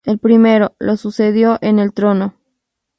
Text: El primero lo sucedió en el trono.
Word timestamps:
El 0.03 0.17
primero 0.17 0.75
lo 0.79 0.97
sucedió 0.97 1.59
en 1.61 1.77
el 1.77 1.93
trono. 1.93 2.33